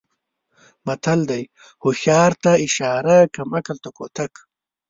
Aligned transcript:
متل 0.85 1.19
دی: 1.29 1.43
هوښیار 1.83 2.31
ته 2.43 2.51
اشاره 2.65 3.17
کم 3.35 3.49
عقل 3.57 3.77
ته 3.83 3.89
کوتک. 3.97 4.33